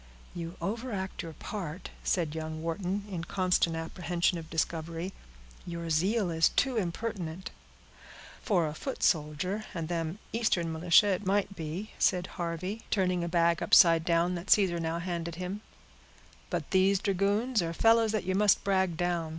[0.33, 5.13] "You overact your part," said young Wharton, in constant apprehension of discovery;
[5.63, 7.51] "your zeal is too intemperate."
[8.41, 13.29] "For a foot soldier and them Eastern militia, it might be," said Harvey, turning a
[13.29, 15.61] bag upside down, that Caesar now handed him;
[16.49, 19.29] "but these dragoons are fellows that you must brag down.